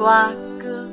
[0.00, 0.88] 瓜哥。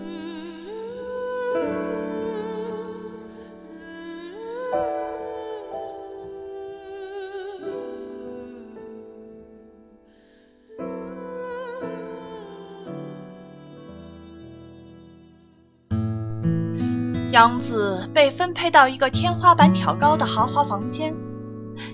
[17.31, 21.15] 杨子被分配到一个天花板挑高的豪华房间，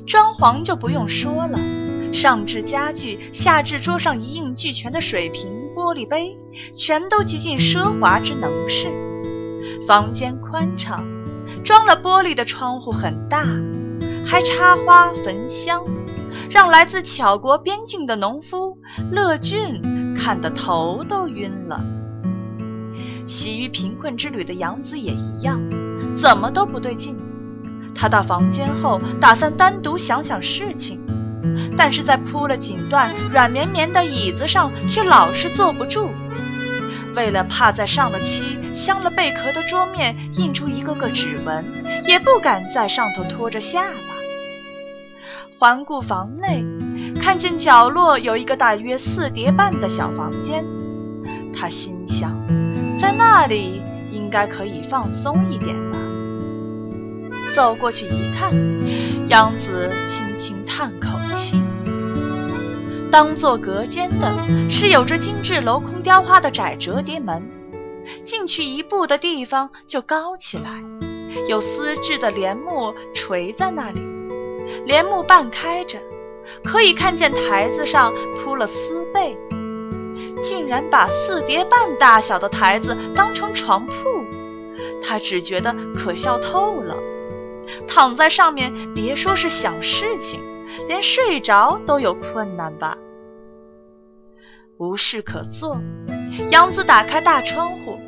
[0.08, 1.60] 装潢就不用说了，
[2.12, 5.52] 上至家具，下至桌上一应俱全的水瓶、
[5.84, 6.38] 玻璃杯，
[6.78, 8.88] 全都极尽奢华之能事。
[9.86, 11.04] 房间宽敞，
[11.66, 13.46] 装了玻璃的窗户很大，
[14.26, 15.84] 还插花焚香，
[16.50, 18.78] 让来自巧国边境的农夫
[19.12, 21.78] 乐俊看得头都晕了。
[23.28, 25.60] 习于贫困之旅的杨子也一样，
[26.16, 27.18] 怎么都不对劲。
[27.94, 31.03] 他到房间后，打算单独想想事情，
[31.78, 36.10] 但是在铺了锦缎、软绵绵的椅子上，却老是坐不住。
[37.16, 41.64] 为了怕在上了漆、镶了贝壳的桌面印出一个个指纹，
[42.06, 44.14] 也不敢在上头拖着下巴。
[45.60, 46.66] 环顾房内，
[47.22, 50.66] 看见角落有一个大约四叠半的小房间，
[51.56, 52.36] 他心想。
[52.98, 55.98] 在那里应该可以放松一点吧。
[57.54, 58.52] 走过去一看，
[59.28, 61.62] 杨子轻轻叹口气。
[63.10, 64.30] 当做隔间的
[64.70, 67.42] 是有着精致镂空雕花的窄折叠门，
[68.26, 70.84] 进去一步的地方就高起来，
[71.48, 74.02] 有丝质的帘幕垂在那里，
[74.86, 76.00] 帘幕半开着，
[76.66, 78.12] 可以看见台子上
[78.44, 79.38] 铺了丝被。
[80.44, 83.94] 竟然把四叠半大小的台子当成床铺，
[85.02, 86.98] 他只觉得可笑透了。
[87.88, 90.42] 躺在上面，别说是想事情，
[90.88, 92.98] 连睡着都有困难吧。
[94.78, 95.80] 无事可做，
[96.50, 98.00] 杨子打开大窗户，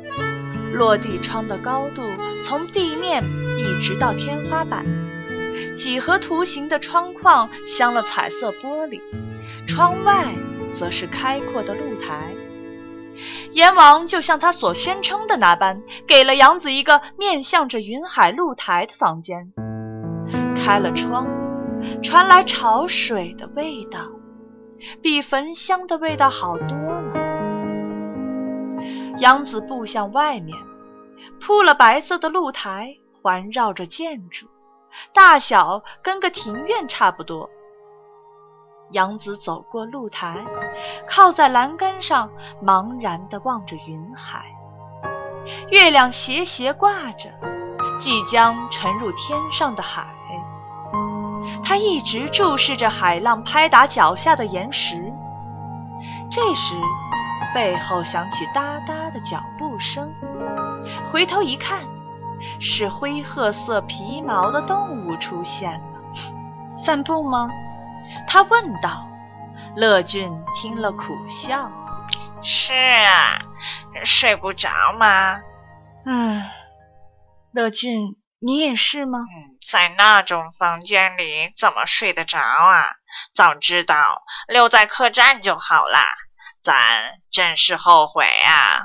[0.72, 2.02] 落地窗的高度
[2.44, 3.22] 从地面
[3.56, 4.84] 一直到天花板，
[5.76, 9.00] 几何图形的窗框镶了彩色玻璃，
[9.66, 10.24] 窗外。
[10.78, 12.34] 则是开阔的露台，
[13.52, 19.54] 阎王就像他所宣称的那般，给了杨子一个面向着云海露台的房间。
[20.54, 21.26] 开了窗，
[22.02, 24.00] 传来潮水的味道，
[25.02, 27.26] 比焚香的味道好多了。
[29.18, 30.56] 杨子步向外面，
[31.40, 34.46] 铺了白色的露台，环绕着建筑，
[35.14, 37.48] 大小跟个庭院差不多。
[38.92, 40.44] 杨子走过露台，
[41.08, 42.30] 靠在栏杆上，
[42.62, 44.44] 茫然地望着云海。
[45.70, 47.30] 月亮斜斜挂着，
[47.98, 50.14] 即将沉入天上的海。
[51.68, 55.12] 他一直注视着海浪拍打脚下的岩石。
[56.30, 56.76] 这时，
[57.52, 60.14] 背后响起哒哒的脚步声。
[61.10, 61.80] 回头一看，
[62.60, 66.74] 是灰褐色皮毛的动物出现了。
[66.76, 67.50] 散步吗？
[68.28, 69.04] 他问道
[69.74, 71.68] ：“乐俊听了苦笑，
[72.42, 73.42] 是啊，
[74.04, 75.40] 睡不着吗？
[76.04, 76.44] 嗯，
[77.50, 79.20] 乐俊，你也是吗？
[79.70, 82.94] 在那种房间里怎么睡得着啊？
[83.32, 86.04] 早知道留在客栈就好啦，
[86.62, 88.82] 咱真是后悔啊！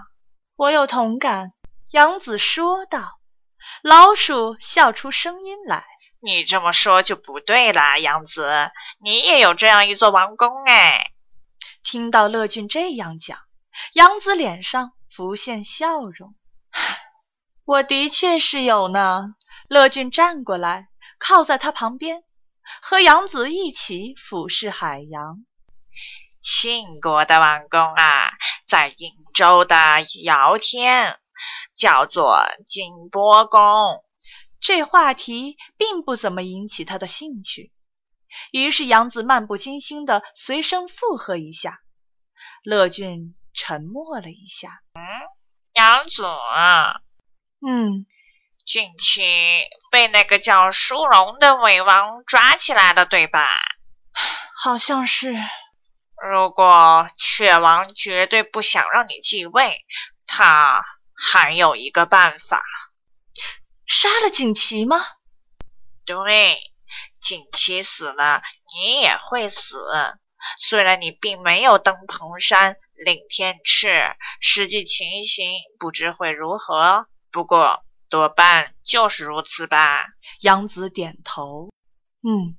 [0.55, 1.51] 我有同感。”
[1.91, 3.19] 杨子说道。
[3.83, 5.85] 老鼠笑出声音来。
[6.21, 8.71] 你这么说就不对了，杨子，
[9.03, 11.11] 你也有这样一座王宫哎。
[11.83, 13.39] 听到乐俊这样讲，
[13.93, 16.35] 杨子脸上浮现笑容。
[17.65, 19.35] 我的确是有呢。
[19.71, 22.25] 乐俊站过来，靠在他旁边，
[22.81, 25.45] 和杨子一起俯视海洋。
[26.41, 28.31] 庆国的王宫啊，
[28.67, 29.75] 在颍州的
[30.25, 31.17] 尧天，
[31.73, 34.03] 叫做景波宫。
[34.59, 37.71] 这话题并不怎么引起他的兴趣，
[38.51, 41.79] 于是杨子漫不经心地随声附和一下。
[42.65, 44.81] 乐俊沉默了一下。
[44.95, 45.01] 嗯，
[45.75, 46.25] 杨子，
[47.65, 48.05] 嗯，
[48.65, 49.21] 近期
[49.91, 53.47] 被那个叫舒荣的伪王抓起来了，对吧？
[54.63, 55.35] 好像是。
[56.31, 59.83] 如果雀王绝对不想让你继位，
[60.27, 60.85] 他
[61.15, 62.61] 还有一个办法，
[63.87, 64.97] 杀了锦旗吗？
[66.05, 66.59] 对，
[67.19, 68.43] 锦旗死了，
[68.75, 69.79] 你也会死。
[70.59, 80.05] 虽然你并没有登蓬山领天敕，实际情形不知会如何，不过多半就是如此吧。
[80.41, 81.69] 杨子点头，
[82.21, 82.57] 嗯，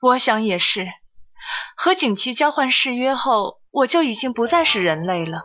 [0.00, 0.88] 我想也是。
[1.76, 5.42] 和景琦交换誓约后，我就已经不再是人类了。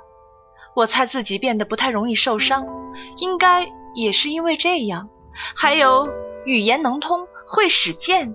[0.75, 2.65] 我猜自己变得不太容易受伤，
[3.17, 5.09] 应该也是因为这样。
[5.55, 6.07] 还有
[6.45, 8.33] 语言能通，会使剑，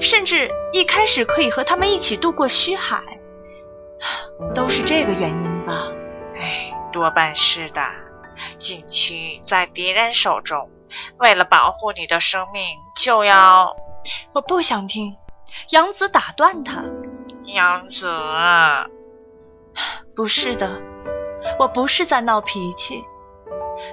[0.00, 3.20] 甚至一开始可以和他们一起渡过虚海，
[4.56, 5.86] 都是这个原因吧？
[6.34, 7.80] 哎，多半是的。
[8.58, 10.70] 锦旗在敌人手中，
[11.18, 12.64] 为了保护你的生命，
[12.96, 13.76] 就要……
[14.32, 15.16] 我不想听。
[15.70, 16.82] 杨子打断他
[17.44, 18.10] ：“杨子，
[20.16, 20.82] 不是的。”
[21.58, 23.04] 我不是在闹脾气。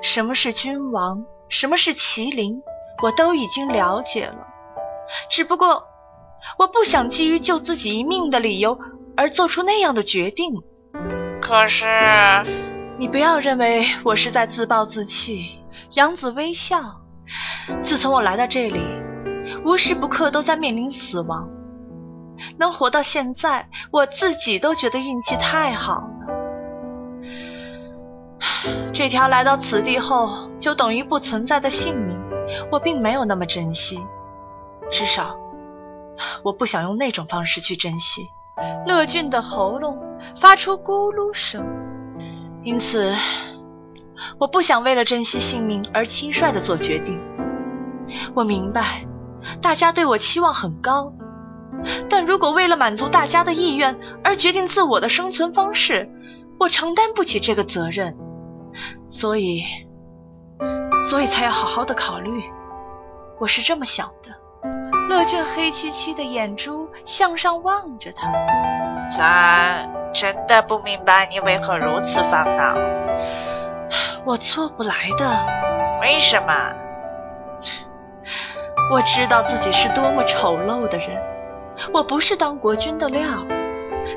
[0.04, 2.62] 什么是君王，什么是麒麟，
[3.02, 4.48] 我都已经了解了。
[5.32, 5.88] 只不过，
[6.60, 8.80] 我不想基于救自己一命的理由
[9.18, 10.62] 而做出那样的决定。
[11.42, 11.88] 可是，
[13.00, 15.58] 你不要认为我是在自暴自弃。
[15.94, 17.00] 杨子微笑。
[17.82, 18.82] 自从我来到这里，
[19.64, 21.48] 无时不刻都在面临死亡。
[22.58, 26.10] 能活到现在，我自己都觉得运气太好了。
[28.92, 32.20] 这条来到此地后就等于不存在的性命，
[32.70, 34.04] 我并没有那么珍惜，
[34.92, 35.38] 至少
[36.44, 38.24] 我不想用那种方式去珍惜。
[38.86, 39.98] 乐俊的喉咙
[40.36, 41.66] 发出咕噜声，
[42.70, 43.16] 因此
[44.38, 47.20] 我不想为了珍惜性命而轻率的做决定。
[48.36, 49.08] 我明白
[49.60, 51.12] 大家对我期望很高，
[52.12, 56.12] 但如果为了满足大家的意愿而决定自我的生存方式，
[56.60, 58.16] 我承担不起这个责任。
[59.10, 59.64] 所以，
[61.10, 62.44] 所以才要好好的考虑。
[63.40, 64.30] 我是这么想的。
[65.10, 68.28] 乐俊黑漆漆的眼珠向上望着他。
[69.18, 72.78] 咱真的不明白你为何如此烦恼。
[74.26, 76.00] 我做不来的。
[76.02, 76.54] 为什么？
[78.92, 81.22] 我知道自己是多么丑陋的人。
[81.94, 83.46] 我不是当国君的料，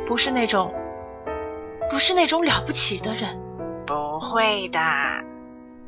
[0.06, 0.73] 不是那种，
[1.91, 3.39] 不是那种了不起的人。
[3.87, 4.81] 不会的，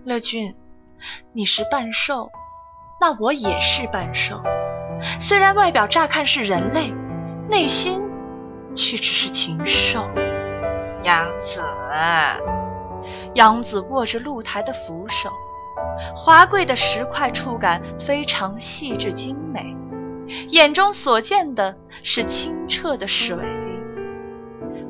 [0.04, 0.54] 乐俊，
[1.32, 2.30] 你是半兽，
[3.00, 4.42] 那我也是半兽。
[5.18, 6.92] 虽然外表乍看是人类，
[7.48, 8.00] 内心
[8.74, 10.08] 却只是禽兽。
[11.02, 11.62] 杨子，
[13.34, 15.30] 杨子握着露台的扶手，
[16.16, 19.76] 华贵的石块触感非常细致精美，
[20.48, 23.36] 眼中所见的是清澈的水。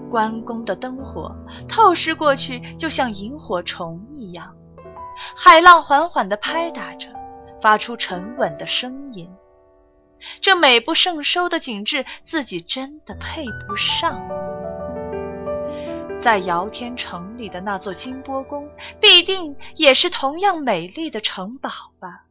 [0.08, 1.34] 关公的灯火
[1.68, 4.54] 透视过去，就像萤火虫一样。
[5.36, 7.08] 海浪缓缓地拍打着，
[7.60, 9.28] 发出沉稳的声音。
[10.40, 14.28] 这美不胜收的景致，自己真的配不上。
[16.20, 18.68] 在尧天城里的那座金波宫，
[19.00, 21.70] 必定也是同样美丽的城堡
[22.00, 22.24] 吧？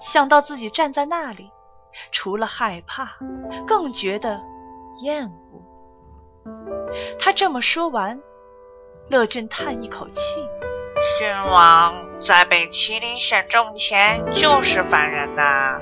[0.00, 1.50] 想到自己站在那里，
[2.10, 3.18] 除了害怕，
[3.66, 4.40] 更觉得
[5.02, 6.90] 厌恶。
[7.18, 8.20] 他这么说完，
[9.08, 10.20] 乐俊叹一口气
[11.18, 15.80] ：“君王在被麒麟选中前就是凡人呐。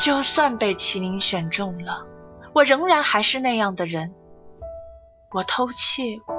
[0.00, 2.06] 就算被麒麟选中了，
[2.54, 4.14] 我仍然还是那样的人。
[5.30, 6.34] 我偷窃过，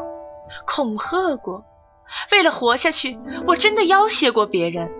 [0.65, 1.63] 恐吓过，
[2.31, 4.91] 为了活下去，我真的要挟过别人。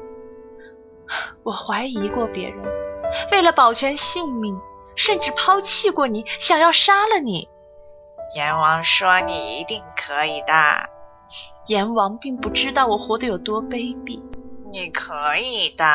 [1.42, 2.64] 我怀疑过别人，
[3.32, 4.56] 为了保全性命，
[4.96, 7.50] 甚至抛弃过你，想要杀了你。”
[8.36, 10.54] 阎王说：“你一定可以的。”
[11.66, 14.22] 阎王并不知道我活得有多卑鄙。
[14.72, 15.86] 你可以的，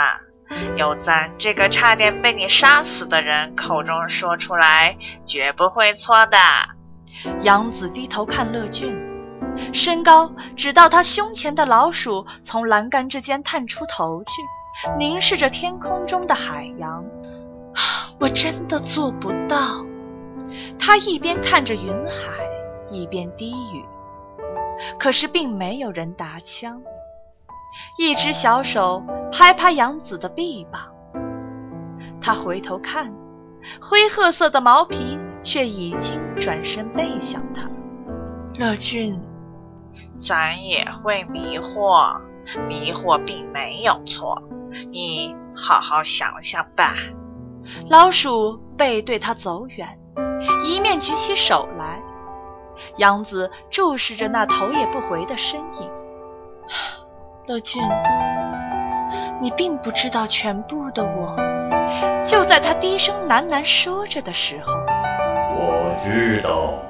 [0.76, 6.38] 有咱这个差点被你杀死的人口中说出来，绝不会错的。
[7.40, 8.94] 杨子低头看乐俊，
[9.72, 14.30] 身高只到他胸前的老鼠从栏杆之间探出头去，
[14.98, 17.04] 凝视着天空中的海洋。
[18.20, 19.84] 我真的做不到。
[20.78, 22.30] 他一边看着云海，
[22.90, 23.84] 一边低语。
[24.98, 26.80] 可是并没有人答腔。
[27.98, 29.02] 一只小手
[29.32, 30.82] 拍拍杨子的臂膀，
[32.20, 33.14] 他回头看，
[33.80, 37.68] 灰褐色的毛皮却已经转身背向他。
[38.54, 39.20] 乐俊，
[40.20, 42.20] 咱也会迷惑，
[42.68, 44.42] 迷惑并没有错。
[44.90, 46.94] 你好好想想吧。
[47.88, 49.98] 老鼠背对他走远。
[50.64, 52.02] 一面举起手来，
[52.98, 55.90] 杨子注视着那头也不回的身影。
[57.46, 57.80] 乐俊，
[59.40, 61.36] 你并不知道全部的我。
[62.24, 64.72] 就在他低声喃喃说着的时候，
[65.54, 66.82] 我知道，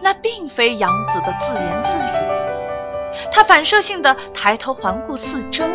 [0.00, 3.30] 那并非杨子的自言自语。
[3.30, 5.66] 他反射性的抬头环顾四周，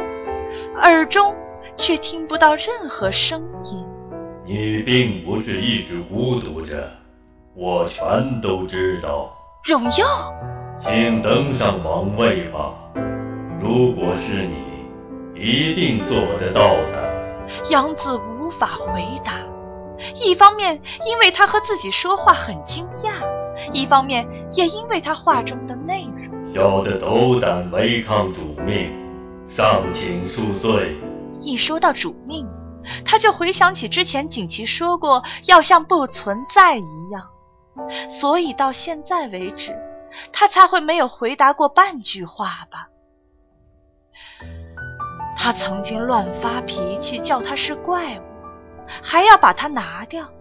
[0.81, 1.35] 耳中
[1.75, 3.87] 却听不到任何声音。
[4.43, 6.89] 你并不是一直孤独着，
[7.53, 9.31] 我全都知道。
[9.63, 10.33] 荣耀，
[10.79, 12.73] 请登上王位吧。
[13.67, 14.53] 如果是你，
[15.33, 17.49] 一定做得到的。
[17.71, 19.39] 杨子无法回答，
[20.23, 23.11] 一方面因为他和自己说话很惊讶，
[23.73, 26.53] 一方面也因为他话中的内容。
[26.53, 28.95] 小的斗胆违抗主命，
[29.49, 30.95] 尚请恕罪。
[31.41, 32.47] 一说到主命，
[33.03, 37.23] 他就回想起之前锦旗说过要像不存在一样，
[38.11, 39.75] 所以到现在为止，
[40.31, 42.89] 他才会没有回答过半句话吧。
[45.37, 48.23] 他曾经乱发脾气，叫他是怪物，
[49.03, 50.33] 还要把他拿掉。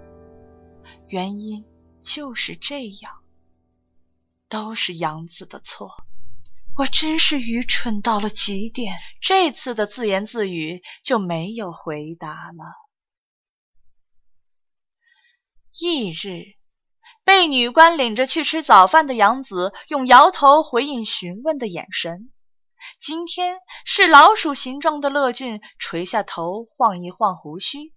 [1.09, 1.65] 原因
[2.01, 3.13] 就是这样，
[4.49, 5.91] 都是杨子的错。
[6.77, 8.97] 我真是愚蠢到了极点。
[9.21, 12.65] 这次的自言自语就没有回答了。
[15.73, 16.57] 翌日，
[17.25, 22.31] 被女官领着去吃早饭的杨子，用摇头回应询问的眼神。
[23.01, 27.93] 今天是老鼠形状的乐俊垂下头，晃一晃胡须；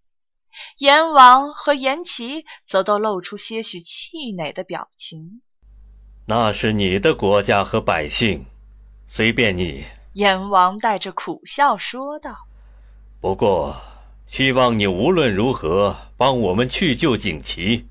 [0.79, 5.41] 阎王和阎齐则都露出些许气馁的表情。
[6.27, 8.45] 那是你的国家和百姓，
[9.07, 9.85] 随便你。
[10.13, 12.35] 阎王带着苦笑说道
[13.21, 13.75] ：“不过，
[14.25, 17.87] 希望你无论如何帮我们去救景琦。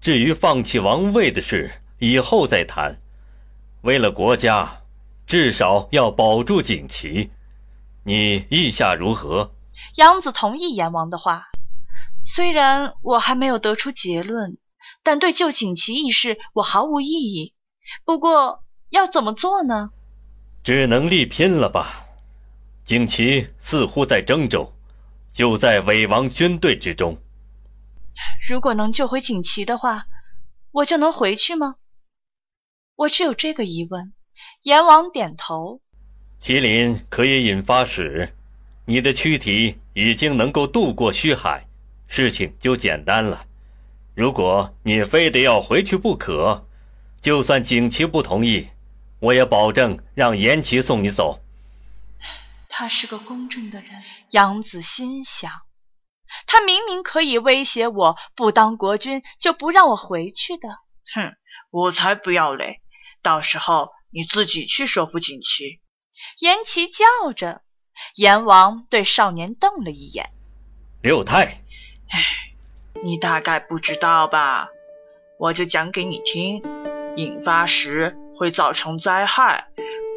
[0.00, 2.96] 至于放弃王位的事，以后再谈。
[3.82, 4.82] 为了国家。”
[5.28, 7.30] 至少要保住锦旗，
[8.02, 9.52] 你意下如何？
[9.96, 11.48] 杨子同意阎王的话，
[12.24, 14.56] 虽然我还没有得出结论，
[15.02, 17.52] 但对救锦旗一事我毫无异议。
[18.06, 19.90] 不过要怎么做呢？
[20.64, 22.06] 只能力拼了吧。
[22.86, 24.72] 锦旗似乎在郑州，
[25.30, 27.18] 就在伪王军队之中。
[28.48, 30.06] 如果能救回锦旗的话，
[30.72, 31.74] 我就能回去吗？
[32.96, 34.14] 我只有这个疑问。
[34.62, 35.80] 阎王点头，
[36.40, 38.34] 麒麟可以引发使，
[38.86, 41.66] 你的躯体已经能够渡过虚海，
[42.06, 43.46] 事情就简单了。
[44.14, 46.66] 如果你非得要回去不可，
[47.20, 48.68] 就算景琦不同意，
[49.20, 51.40] 我也保证让严琦送你走。
[52.68, 53.90] 他是个公正的人，
[54.30, 55.50] 杨子心想，
[56.46, 60.68] 他明明可以威胁我不当国君就不让我回去的。
[61.14, 61.34] 哼，
[61.70, 62.80] 我才不要嘞！
[63.22, 63.90] 到时候。
[64.10, 65.80] 你自己去说服锦旗。
[66.40, 67.62] 严琦叫着，
[68.14, 70.30] 阎王对少年瞪了一眼。
[71.02, 71.44] 六太，
[72.08, 72.22] 哎，
[73.04, 74.68] 你大概不知道吧？
[75.38, 76.62] 我就讲给你听。
[77.16, 79.66] 引发时会造成灾害。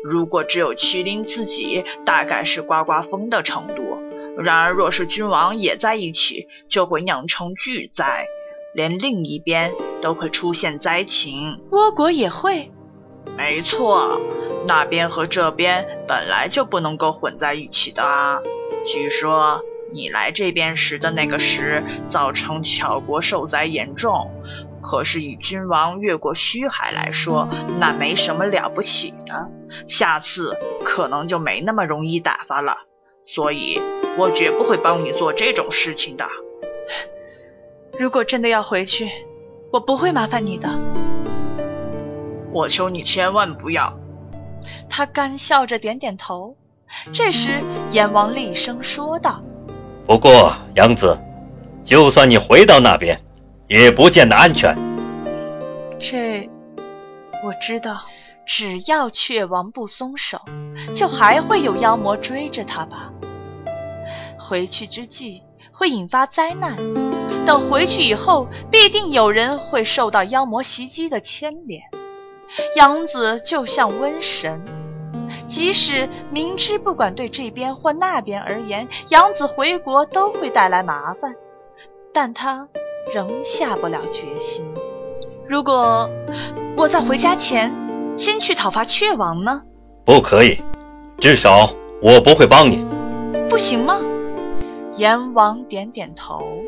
[0.04, 4.00] 如果只有麒麟自己，大概是刮刮风的程度。
[4.38, 8.26] 然而，若是君王也在一起，就会酿成巨灾，
[8.74, 11.62] 连另一边都会出现灾情。
[11.72, 12.72] 倭国也会。
[13.38, 14.20] 没错，
[14.68, 18.40] 那边和这边本来就不能够混在一起的啊。
[18.86, 19.62] 据说
[19.94, 24.32] 你来这边时的那个时，造成巧国受灾严重。
[24.82, 27.48] 可是以君王越过虚海来说，
[27.80, 29.48] 那没什么了不起的。
[29.88, 32.78] 下次可能就没那么容易打发了。
[33.24, 33.80] 所以
[34.18, 36.26] 我绝不会帮你做这种事情的。
[38.00, 39.08] 如果真的要回去，
[39.72, 40.68] 我不会麻烦你的。
[42.52, 43.94] 我求你千万不要！
[44.90, 46.56] 他干笑着点点头。
[47.14, 49.42] 这时，阎王厉声说道
[50.06, 51.18] ：“不过，杨子，
[51.84, 53.20] 就算你回到那边，
[53.68, 54.76] 也不见得安全。”
[55.98, 56.50] 这
[57.44, 58.02] 我知道。
[58.44, 60.42] 只要雀王不松手，
[60.96, 63.14] 就还会有妖魔追着他吧。
[64.38, 65.42] 回去之际
[65.72, 66.76] 会引发灾难，
[67.46, 71.82] 等回去以后，必定有人会受到妖魔袭击的牵连。
[72.76, 74.62] 杨子就像瘟神，
[75.48, 81.34] 即使明知不管对这边或那边而言，杨子回国都会带来麻烦，
[82.14, 82.68] 但他
[83.14, 84.66] 仍下不了决心。
[85.48, 86.10] 如果
[86.78, 87.74] 我在回家前
[88.18, 89.62] 先去讨伐雀王呢？
[90.06, 90.58] 不可以，
[91.18, 91.70] 至少
[92.02, 92.86] 我不会帮你。
[93.50, 94.00] 不行吗？
[94.96, 96.62] 阎王点点头。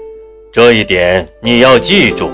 [0.51, 2.29] 这一点你要记住，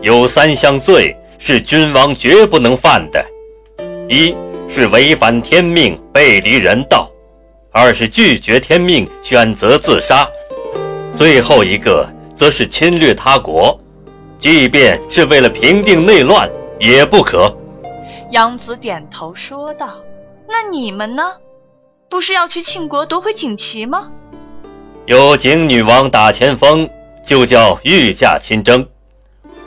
[0.00, 1.16] 有三项罪。
[1.38, 3.24] 是君王绝不能犯的：
[4.08, 4.34] 一
[4.68, 7.08] 是违反天命，背离人道；
[7.70, 10.26] 二是拒绝天命，选择自杀；
[11.16, 13.78] 最后一个则是侵略他国，
[14.36, 17.56] 即便是为了平定内乱，也不可。
[18.32, 19.94] 杨子点头说道
[20.46, 21.32] ：“那你们呢？
[22.10, 24.10] 不是要去庆国夺回锦旗吗？”
[25.06, 26.90] 有景女王打前锋，
[27.24, 28.86] 就叫御驾亲征。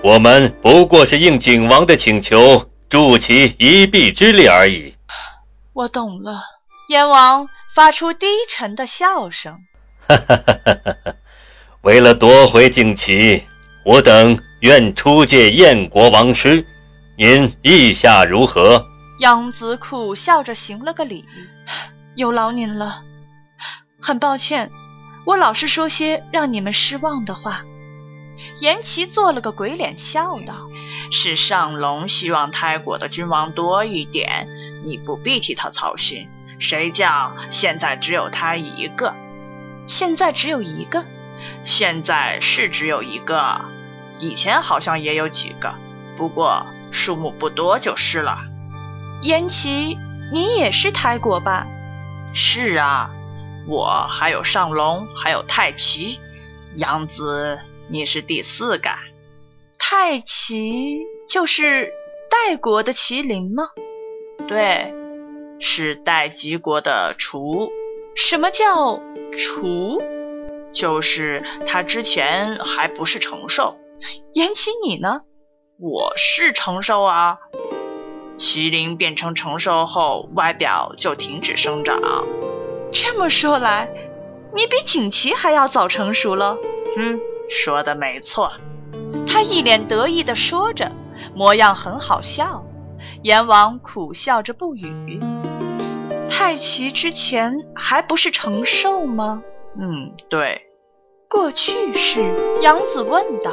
[0.04, 4.96] 我们不过是应景王的请求，助其一臂之力而已。
[5.74, 6.42] 我懂了。
[6.90, 9.56] 燕王发出低沉的笑声。
[10.08, 10.74] 哈哈哈哈
[11.06, 11.14] 哈！
[11.84, 13.44] 为了夺回景旗，
[13.86, 16.66] 我等愿出借燕国王师。
[17.16, 18.84] 您意下如何？
[19.20, 21.24] 杨子苦笑着行了个礼，
[22.16, 23.04] 有劳您了。
[24.02, 24.72] 很抱歉。
[25.26, 27.62] 我老是说些让你们失望的话。
[28.60, 30.70] 严琦做了个鬼脸，笑道
[31.12, 34.48] ：“是上龙希望泰国的君王多一点，
[34.86, 36.30] 你不必替他操心。
[36.60, 39.14] 谁叫现在只有他一个？
[39.88, 41.06] 现在只有一个？
[41.64, 43.62] 现在是只有一个，
[44.20, 45.74] 以前好像也有几个，
[46.16, 48.38] 不过数目不多就是了。”
[49.24, 49.98] 严琦，
[50.32, 51.66] 你也是泰国吧？
[52.34, 53.10] 是啊。
[53.68, 56.20] 我还有上龙，还有泰奇，
[56.76, 57.60] 杨子，
[57.92, 58.90] 你是第四个。
[59.78, 61.92] 太奇就是
[62.30, 63.68] 代国的麒麟吗？
[64.48, 64.94] 对，
[65.60, 67.70] 是代吉国的雏。
[68.16, 69.02] 什么叫
[69.38, 70.02] 雏？
[70.72, 73.76] 就是他之前还不是成兽。
[74.34, 75.24] 延期你呢？
[75.78, 77.40] 我是成兽啊。
[78.38, 82.00] 麒麟变成成兽后，外表就停止生长。
[82.94, 83.90] 这么说来，
[84.56, 86.58] 你比锦旗还要早成熟了。
[86.96, 87.20] 哼，
[87.52, 88.54] 说的没错。
[89.28, 90.90] 他一脸得意地说着，
[91.36, 92.66] 模样很好笑。
[93.24, 95.20] 阎王苦笑着不语。
[96.30, 99.44] 太奇之前还不是成兽吗？
[99.78, 100.62] 嗯，对。
[101.30, 102.22] 过去式？
[102.62, 103.52] 杨子问道。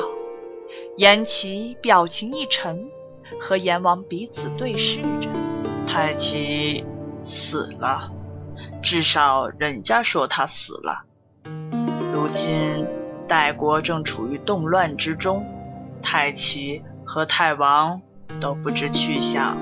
[0.96, 2.88] 阎齐表情一沉，
[3.40, 5.28] 和阎王彼此对视着。
[5.86, 6.84] 太奇
[7.22, 8.10] 死了。
[8.82, 11.04] 至少人家说他死了。
[12.12, 12.86] 如今
[13.28, 15.46] 代国正处于动乱之中，
[16.02, 18.00] 太齐和太王
[18.40, 19.56] 都不知去向。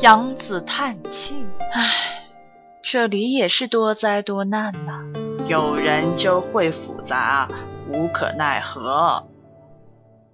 [0.00, 1.82] 杨子叹气：“唉，
[2.82, 5.02] 这里也是多灾多难呐。
[5.48, 7.48] 有人就会复杂，
[7.90, 9.26] 无可奈何。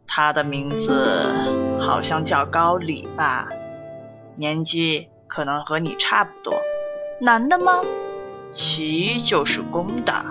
[0.07, 3.49] 他的名字好像叫高礼吧？
[4.37, 6.55] 年纪可能和你差不多。
[7.21, 7.81] 男的吗？”
[8.53, 10.25] 齐就是公的，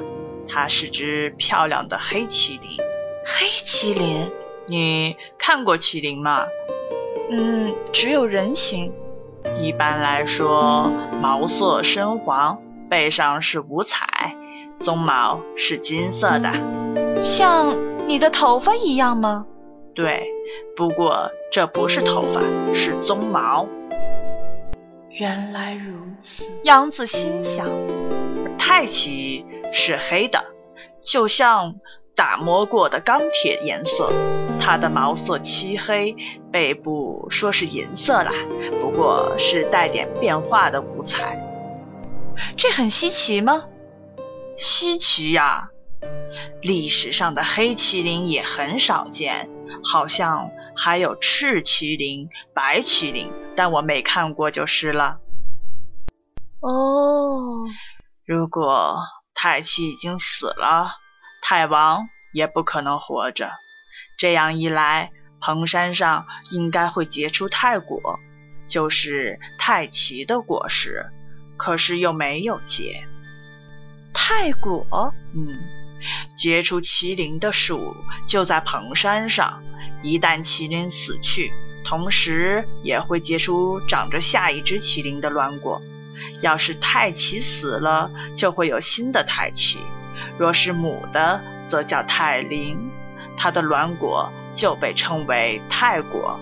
[0.47, 2.77] 它是只漂亮的黑麒麟。
[3.25, 4.31] 黑麒麟，
[4.67, 6.45] 你看过麒麟吗？
[7.29, 8.91] 嗯，只有人形。
[9.59, 14.35] 一般来说，毛色深黄，背上是五彩，
[14.79, 16.51] 鬃毛是金色的，
[17.23, 17.75] 像
[18.07, 19.45] 你的头发一样吗？
[19.95, 20.27] 对，
[20.75, 22.41] 不过这不是头发，
[22.73, 23.67] 是鬃毛。
[25.19, 27.67] 原来如此，杨子心想。
[28.73, 30.45] 太奇是黑的，
[31.03, 31.75] 就像
[32.15, 34.09] 打磨过的钢铁颜色。
[34.61, 36.15] 它的毛色漆黑，
[36.53, 38.31] 背部说是银色啦，
[38.79, 41.37] 不过是带点变化的五彩。
[42.55, 43.65] 这很稀奇吗？
[44.55, 45.67] 稀奇呀！
[46.61, 49.49] 历史上的黑麒麟也很少见，
[49.83, 53.29] 好像还有赤麒麟、白麒麟。
[53.53, 55.19] 但我没看过就是了。
[56.61, 57.65] 哦，
[58.31, 58.97] 如果
[59.33, 60.95] 太七已经死了，
[61.43, 63.51] 太王也不可能活着。
[64.17, 67.99] 这样一来，蓬山上应该会结出太果，
[68.69, 71.07] 就是太奇的果实。
[71.57, 73.03] 可是又没有结。
[74.13, 75.59] 太果，嗯，
[76.37, 79.61] 结出麒麟的树就在蓬山上。
[80.03, 81.51] 一旦麒麟死去，
[81.83, 85.81] 同时也会结出长着下一只麒麟的卵果。
[86.41, 89.79] 要是太奇死了，就会有新的太奇；
[90.37, 92.91] 若是母的，则叫太灵，
[93.37, 96.39] 它的卵果就被称为太果。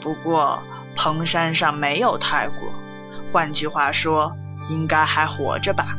[0.00, 0.62] 不过
[0.94, 2.72] 蓬山上没有太果，
[3.32, 4.32] 换句话说，
[4.70, 5.96] 应该还活着吧？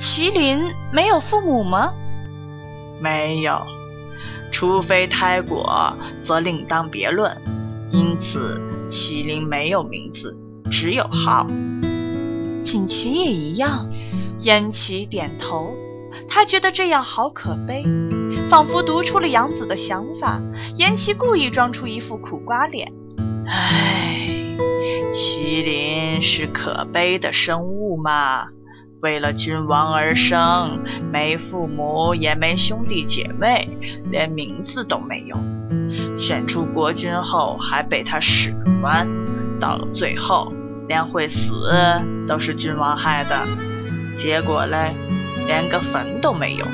[0.00, 1.92] 麒麟没有父母吗？
[3.00, 3.66] 没有。
[4.52, 7.36] 除非胎果，则另当别论。
[7.90, 10.36] 因此，麒麟没有名字，
[10.70, 11.46] 只有好。
[12.62, 13.88] 锦旗也一样。
[14.40, 15.74] 燕齐点头，
[16.28, 17.82] 他觉得这样好可悲，
[18.50, 20.38] 仿佛读出了杨子的想法。
[20.76, 22.92] 燕齐故意装出一副苦瓜脸
[23.48, 24.28] ：“唉，
[25.14, 28.48] 麒麟是可悲的生物嘛，
[29.00, 33.70] 为了君王而生，没父母也没兄弟姐妹，
[34.10, 35.36] 连名字都没有。
[36.18, 39.08] 选出国君后还被他使唤，
[39.60, 40.52] 到了最后
[40.88, 41.52] 连会死
[42.26, 43.46] 都是君王害的。
[44.18, 44.94] 结果嘞，
[45.46, 46.66] 连个坟都没有。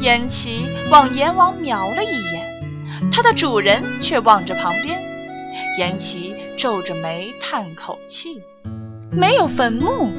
[0.00, 5.00] 燕齐往阎王瞄了一眼，他的主人却望着旁边。
[5.78, 8.42] 燕齐皱着眉叹口气
[9.10, 10.10] ：“没有坟墓。”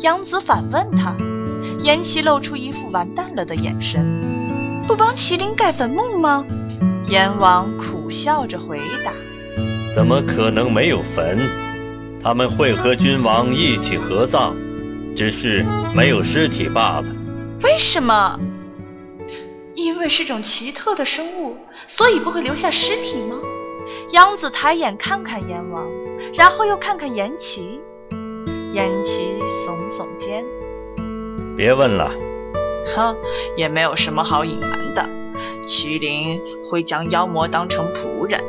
[0.00, 1.16] 杨子反问他，
[1.82, 4.04] 燕齐露出一副完蛋了的眼神
[4.86, 6.44] ：“不帮麒麟盖坟墓吗？”
[7.08, 9.12] 阎王苦笑着回答
[9.94, 11.38] ：“怎么可能没有坟？
[12.20, 14.56] 他们会和君王一起合葬，
[15.14, 17.04] 只是没有尸体罢了。”
[17.62, 18.36] 为什么？
[19.76, 23.36] 因为是种奇特的生物，所以不会留下尸体吗？
[24.10, 25.86] 杨子抬眼看看阎王，
[26.34, 27.80] 然后又看看颜齐。
[28.72, 29.22] 颜齐
[29.64, 30.44] 耸耸肩
[31.56, 32.10] ：“别问了。”
[32.96, 33.16] 哼，
[33.56, 35.08] 也没有什么好隐瞒的。
[35.68, 38.42] 麒麟会将妖魔当成仆人，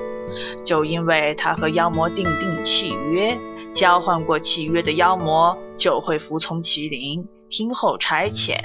[0.66, 3.38] 就因为他和妖魔订定契约，
[3.74, 8.58] 交换过契约的妖魔就会服从麒麟，听候差遣。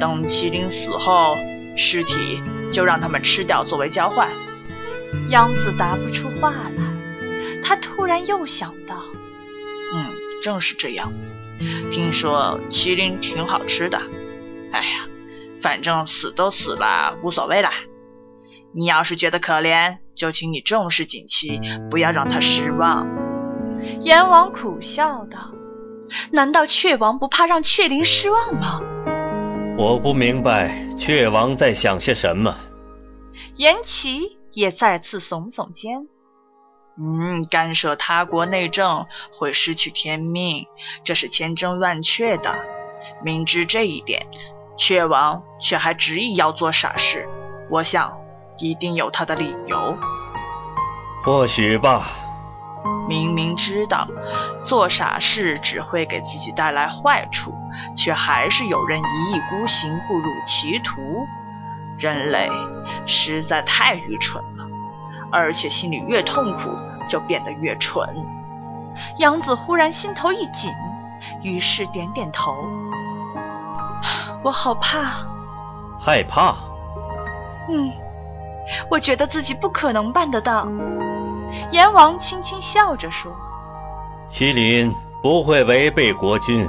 [0.00, 1.36] 等麒麟死后，
[1.76, 2.40] 尸体
[2.72, 4.28] 就让他们吃掉作为交换。
[5.28, 8.96] 杨子答不出话来，他突然又想到，
[9.94, 10.06] 嗯，
[10.42, 11.12] 正是这样。
[11.92, 14.00] 听说麒麟挺好吃的。
[14.72, 15.06] 哎呀，
[15.60, 17.72] 反正死都死了，无所谓啦。
[18.74, 23.06] 你要是觉得可怜，就请你重视锦旗，不要让他失望。
[24.00, 25.38] 阎王苦笑道
[26.30, 28.80] ：“难道雀王不怕让雀灵失望吗？”
[29.78, 32.54] 我不明白雀王在想些什么。
[33.56, 36.06] 严琦也再次耸耸肩
[37.00, 40.66] ：“嗯，干涉他国内政会失去天命，
[41.04, 42.54] 这是千真万确的。
[43.24, 44.26] 明知这一点，
[44.76, 47.26] 雀王却还执意要做傻事。
[47.70, 48.18] 我想。”
[48.62, 49.98] 一定有他的理由，
[51.24, 52.06] 或许吧。
[53.08, 54.06] 明明知道
[54.62, 57.52] 做傻事只会给自己带来坏处，
[57.96, 61.26] 却还是有人一意孤行，误入歧途。
[61.98, 62.48] 人类
[63.04, 64.64] 实在太愚蠢了，
[65.32, 66.70] 而且心里越痛苦，
[67.08, 68.08] 就变得越蠢。
[69.18, 70.70] 杨子忽然心头一紧，
[71.42, 72.54] 于是点点头。
[74.44, 75.26] 我好怕，
[76.00, 76.54] 害怕。
[77.68, 77.90] 嗯。
[78.90, 80.66] 我觉得自己不可能办得到。
[81.70, 83.30] 阎王轻轻笑着说
[84.30, 86.66] ：“麒麟不会违背国君，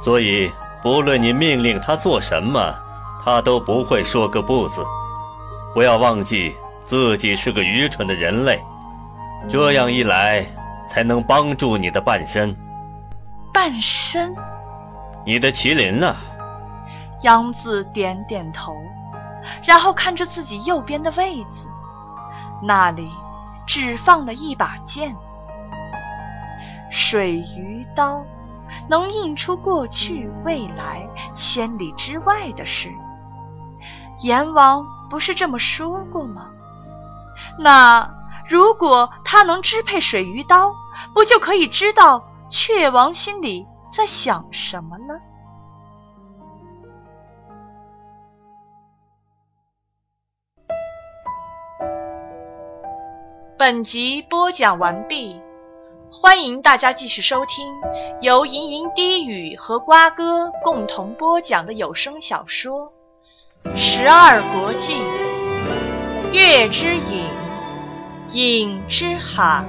[0.00, 0.50] 所以
[0.82, 2.74] 不论你命令他做什么，
[3.24, 4.82] 他都不会说个不字。
[5.74, 8.58] 不要忘记自己是个愚蠢的人类，
[9.48, 10.46] 这样一来
[10.88, 12.56] 才能帮助你的半身。
[13.52, 14.34] 半身？
[15.24, 16.16] 你的麒麟呢？”
[17.22, 18.74] 杨子点点头。
[19.64, 21.68] 然后看着自己右边的位子，
[22.62, 23.10] 那里
[23.66, 25.16] 只放了一把剑。
[26.90, 28.24] 水鱼刀
[28.88, 32.90] 能映出过去、未来、千里之外的事。
[34.20, 36.48] 阎王不是这么说过吗？
[37.58, 38.10] 那
[38.48, 40.74] 如果他能支配水鱼刀，
[41.12, 45.20] 不就可以知道雀王心里在想什么了？
[53.58, 55.34] 本集播讲完毕，
[56.12, 57.72] 欢迎大家继续收听
[58.20, 62.92] 由吟吟低语和瓜哥共同播讲的有声小说
[63.74, 64.96] 《十二国记·
[66.34, 67.30] 月之影，
[68.32, 69.64] 影之海》。